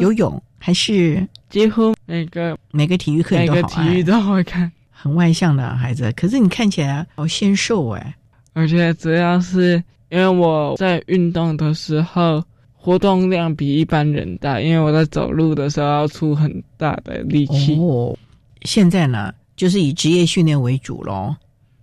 [0.00, 4.72] 游泳还是几乎每个每个体育课你都好体育都会看。
[5.02, 8.14] 很外向的孩子，可是你看起来好纤瘦哎！
[8.52, 12.44] 而且主要是因为我在运动的时候
[12.74, 17.76] 活动量比一般人大，因为我在走路的时候要出很大的力气。
[17.76, 18.14] 哦，
[18.62, 21.34] 现在呢，就是以职业训练为主喽。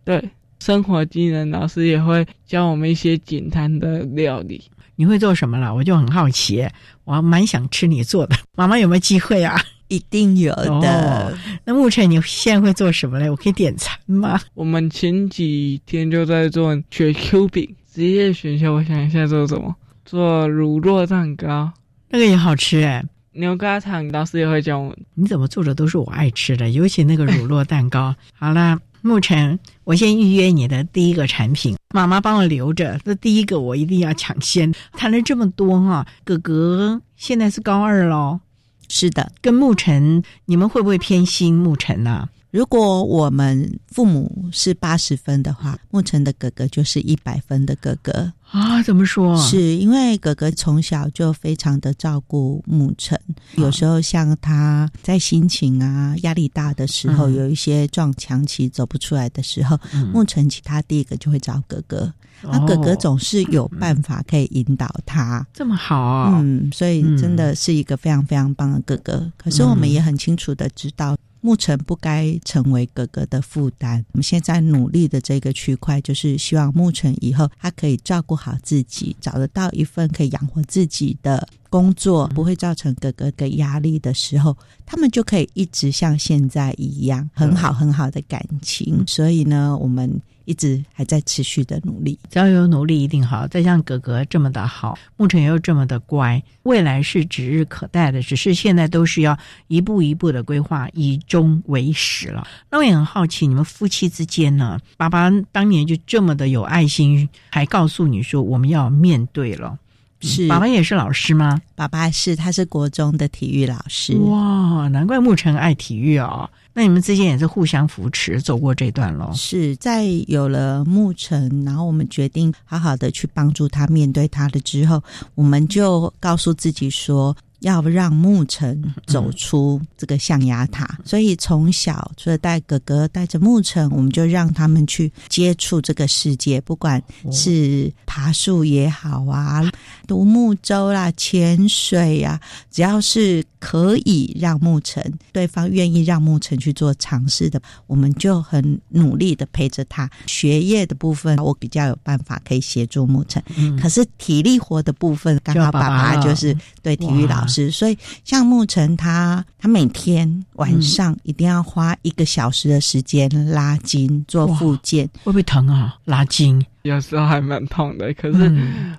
[0.03, 0.23] 对，
[0.59, 4.63] 生活技能老师也会教我们一些简单的料理。
[4.95, 5.73] 你会做什么了？
[5.73, 6.67] 我就很好奇，
[7.03, 8.35] 我蛮想吃你做的。
[8.55, 9.59] 妈妈有没有机会啊？
[9.87, 11.37] 一定有的。
[11.65, 13.29] 那目前你现在会做什么嘞？
[13.29, 14.39] 我可以点餐吗？
[14.53, 18.73] 我们前几天就在做雪 Q 饼，职业选修。
[18.73, 19.75] 我想一下做什么？
[20.05, 21.71] 做乳酪蛋糕，
[22.09, 23.03] 那个也好吃哎。
[23.33, 24.95] 牛轧糖老师也会教我。
[25.13, 28.15] 你怎么做的都是我爱吃的，尤其那个乳酪蛋糕。
[28.33, 32.99] 好啦，沐晨，我先预约你的第一个产品，妈妈帮我留着。
[33.05, 34.73] 这第一个我一定要抢先。
[34.93, 38.39] 谈了这么多哈，哥哥现在是高二喽。
[38.87, 42.29] 是的，跟牧尘，你们会不会偏心牧尘呢？
[42.57, 48.81] 如果我们父母是八十分的话，沐晨的哥哥就是一百分的哥哥啊？
[48.81, 49.37] 怎么说？
[49.37, 53.15] 是因为哥哥从小就非常的照顾沐晨，
[53.57, 59.79] 有时候像他在心情啊压力大的时候，有一些撞墙期走不出来的时候，
[60.11, 62.11] 牧尘其他第一个就会找哥哥。
[62.41, 66.39] 那哥哥总是有办法可以引导他，这么好啊！
[66.39, 69.31] 嗯，所以真的是一个非常非常棒的哥哥。
[69.37, 71.17] 可是我们也很清楚的知道，
[71.47, 74.03] 牧尘不该成为哥哥的负担。
[74.11, 89.01] 我们现在努力的这个区块，就是希望牧尘以后他可以照顾好自己，找得到一份可以养活自己的工作，不会造成哥哥的压力的时候，他们就可以一直像现在一样很好很好的感情。
[89.07, 90.21] 所以呢，我们。
[90.47, 93.45] 一直还在持续的努力，只要有努力一定好。
[93.47, 98.21] 再像哥哥这么的好，牧尘又这么的乖，未来是指日可待的。
[98.21, 99.37] 只是现在都是要
[99.67, 102.47] 一步一步的规划，以终为始了。
[102.71, 104.79] 那我也很好奇，你们夫妻之间呢？
[104.95, 109.77] 爸爸当年就这么的有爱心，还告诉你说我们要面对了。
[110.19, 111.61] 是，爸爸也是老师吗？
[111.75, 114.15] 爸爸是，他是国中的体育老师。
[114.17, 116.49] 哇，难怪牧尘爱体育哦。
[116.77, 119.31] 那你们之间也是互相扶持走过这段喽？
[119.33, 125.03] 是在有了牧尘，然后我们决定好好的去帮助他面对他的之后，
[125.33, 127.35] 我们就告诉自己说。
[127.61, 137.01] 要让牧尘走出这个象牙塔，所以从小除了带哥哥带着牧尘，我们就让他们去接触这个世界，不管
[137.31, 139.67] 是爬树也好啊，
[140.05, 150.07] 独木舟啦、潜水呀，只要是可以让牧尘对方愿意让牧尘去做尝试的，我们就很努力的陪着他。
[150.27, 153.43] 学业的部分，我比较有办法可以协助牧尘，
[153.81, 157.47] 可是体力活的部分，刚好爸爸就是对体育老。
[157.47, 165.97] 师，所以像牧晨他，他每天晚上一定要花一个小时的时间拉筋做复健，会不会疼啊？
[166.03, 166.63] 拉筋。
[166.87, 168.51] 有时候还蛮痛的，可是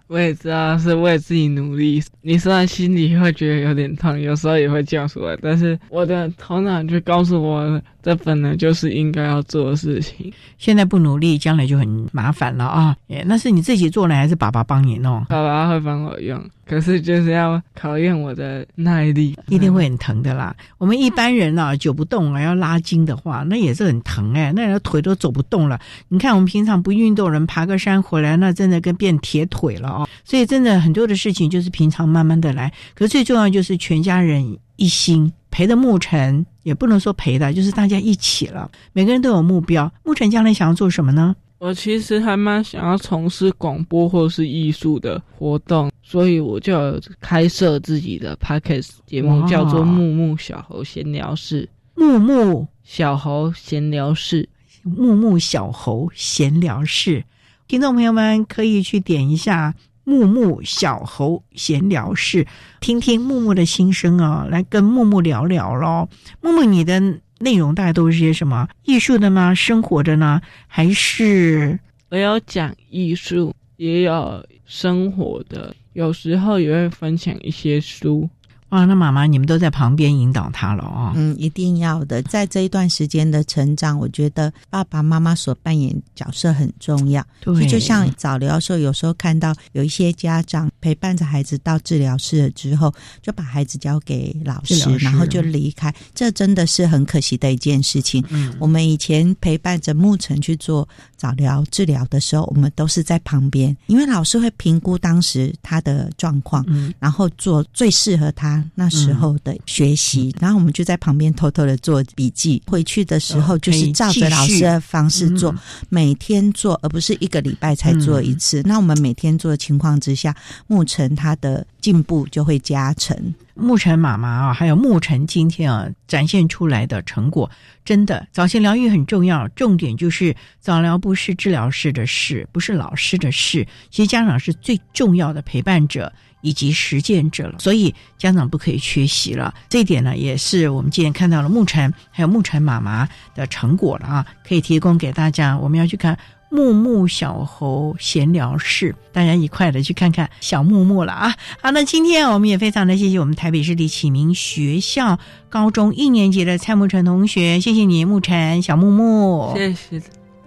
[0.07, 2.03] 我也知道是为自己努力。
[2.23, 10.33] 你虽然心里会觉得有点痛，有时候也会叫出来，但是我的头脑就告诉我，这本来就是应该要做的事情。
[10.57, 12.97] 现在不努力，将来就很麻烦了啊！
[13.27, 15.23] 那是你自己做呢，还是爸爸帮你弄？
[15.27, 20.57] 爸爸会帮我用，可是就是要考验我的耐力，一定会很疼的啦。
[20.79, 25.79] 我们一般人啊，久不动啊，要拉筋的话，那也是很疼哎，那人腿都走不动了。
[26.09, 30.09] 你看我们平常不运动人，爬个山回来，那真的跟变铁腿了哦！
[30.25, 32.73] 所以真的很多的事情就是平常慢慢的来。
[32.95, 38.71] 可最重要就是全家人一心陪的牧尘，也不能说陪的，就是大家一起了。
[38.93, 39.91] 每个人都有目标。
[40.05, 41.35] 牧尘将来想要做什么呢？
[41.59, 51.65] 我其实还蛮想要从事广播或是艺术的活动，所以我就开设自己的 podcast 节目，叫做《木木小猴闲聊室》。
[52.01, 54.49] 木木小猴闲聊室。
[54.85, 57.25] 木木小猴闲聊室，
[57.67, 59.75] 听众朋友们可以去点一下
[60.09, 62.47] 木木小猴闲聊室，
[62.81, 66.09] 听听木木的心声啊，来跟木木聊聊咯。
[66.41, 66.99] 木木，你的
[67.41, 68.67] 内容大概都是些什么？
[68.85, 69.55] 艺术的呢？
[69.55, 70.41] 生活的呢？
[70.67, 71.79] 还是
[72.09, 78.27] 我有讲艺术，也有生活的，有时候也会分享一些书。
[78.71, 81.13] 哇，那妈妈，你们都在旁边引导他了哦。
[81.17, 82.21] 嗯，一定要的。
[82.25, 87.25] 在这一段时间的成长，我觉得爸爸妈妈所扮演角色很重要。
[87.41, 92.93] 对，就像早疗的时候，有时候看到有一些家长陪伴着孩子到治疗室了之后，
[93.23, 98.23] 就把孩子交给老师，然后就离开，这真的是很可惜的一件事情。
[98.29, 108.58] 嗯，我们以前陪伴着牧尘去做早疗治疗的时候，我们都是在旁边，因为老师会评估当时他的状况，嗯，然后做最适合他。
[108.75, 112.63] 那时候的学习，然后我们就在旁边偷偷的做笔记。
[112.67, 115.55] 回去的时候就是照着老师的方式做，
[115.89, 118.63] 每天做，而不是一个礼拜才做一次。
[118.65, 120.35] 那我们每天做的情况之下，
[120.67, 123.35] 牧尘他的进步就会加成。
[123.55, 127.51] 牧尘妈妈啊，还有牧尘今天啊展现出来的成果，
[127.85, 129.49] 真的早期疗愈很重要。
[129.49, 136.13] 重点就是早疗不是治疗师的事，不是老师的事，其实家长是最重要的陪伴者。
[136.41, 139.53] 以及实践者了，所以家长不可以缺席了。
[139.69, 145.59] 这一点呢，也是我们今天看到了牧尘还有牧尘妈妈的成果了啊，可以提供给大家。
[145.59, 146.17] 我们要去看
[146.51, 151.35] 木木小猴闲聊室，大家一块的去看看小木木了啊。
[151.61, 155.19] 好，那今天我们也非常的谢谢我们台北市立启明学校
[155.49, 160.01] 高中一年级的蔡木成同学，谢谢你，牧尘小木木，谢谢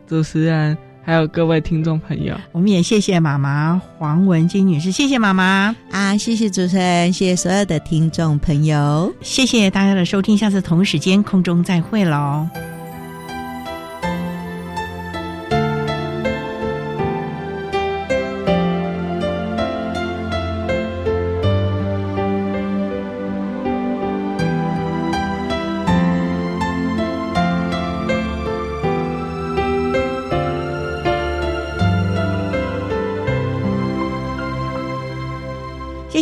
[0.08, 0.91] 主持人。
[1.04, 5.76] 还有各位听众朋友，我们也谢谢妈妈黄文金女士，谢谢妈妈。
[5.92, 12.48] 啊，谢谢主持人，谢谢所有的听众朋友，谢谢大家的收听，下次同时间空中再会喽。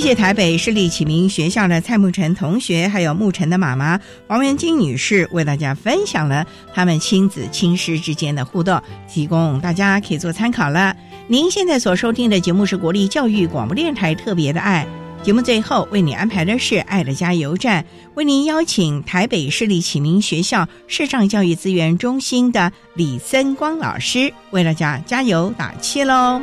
[0.10, 6.44] 谢台北市立启明学校的蔡慕辰同学，还有慕辰的妈妈王元金女士，为大家分享了
[6.74, 10.96] 他们亲子亲师之间的互动，提供大家可以做参考了。
[11.28, 14.84] 您现在所收听的节目是国立教育广播电台特别的爱
[15.22, 17.86] 节目，最后为你安排的是爱的加油站，
[18.16, 26.42] 为您邀请台北市立启明学校视障教育资源中心的李森光老师为大家加油打气喽。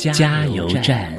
[0.00, 1.14] 加油站。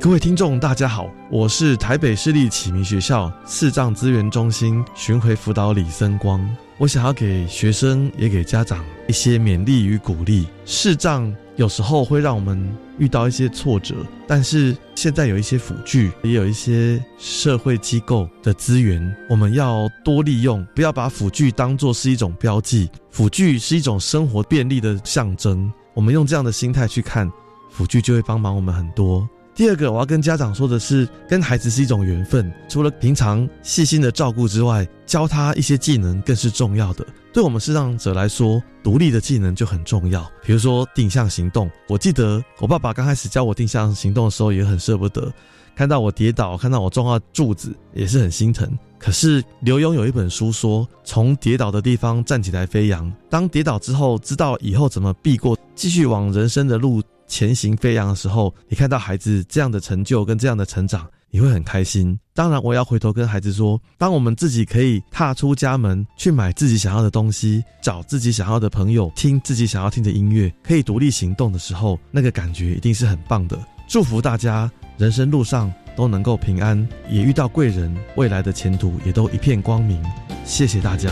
[0.00, 6.40] 各位听众，大家好，我是台北市立启明学校视障资源中心巡回辅导李森光。
[6.78, 10.46] 我想要给学生也给家长一些勉励与鼓励。
[10.64, 13.94] 视障有时候会让我们遇到一些挫折，
[14.26, 22.90] 但是现在有一些辅具，也有一些社会机构的资源，我们要多利用，不要把辅具当作是一种标记。
[23.10, 27.30] 辅具是一种生活便利的象征，我们用这样的心态去看，
[27.70, 29.28] 辅具就会帮忙我们很多。
[29.54, 32.48] 第二个，我要跟家长说的是，跟孩子是一种缘分。
[32.68, 37.04] 除了平常细心的照顾之外，教他一些技能更是重要的。
[37.32, 40.28] 对我们视障者来说，独立的技能就很重要。
[40.42, 45.32] 比如说定向行动，我记得我爸爸刚开始教我定向行动的时候，也很舍不得。
[45.76, 48.68] 看到我跌倒，看到我撞到柱子，也是很心疼。
[48.98, 53.12] 可是刘墉有一本书说，从跌倒的地方站起来飞扬。
[53.30, 57.02] 当跌倒之后，知道以后怎么避过，继续往人生的路。
[57.30, 62.18] 前行飞扬的时候，你看到孩子这样的成就跟这样的成长，你会很开心。
[62.34, 73.58] 当然，我要回头跟孩子说，当我们自己可以踏出家门去买自己想要的东西，找自己想要的朋友，听自己想要听的音乐，可以独立行动的时候，那个感觉一定是很棒的。
[73.88, 80.00] 祝福大家人生路上都能够平安，也遇到贵人，未来的前途也都一片光明。
[80.44, 81.10] 谢谢大家。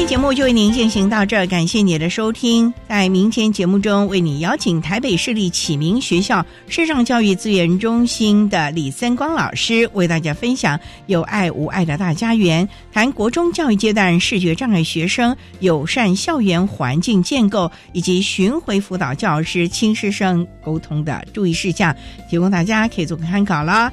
[0.00, 2.72] 天节目就为您进行到这儿，感谢你的收听。
[2.88, 21.94] 在明天节目中，为你邀请台北市立启明学校视障教育资源中心的李三光老师，为大家分享有爱无爱的大家园，谈国中教育阶段视觉障碍学生友善校园环境建构，以及巡回辅导教师亲师生沟通的注意事项，
[22.30, 23.92] 提供大家可以做个参考了。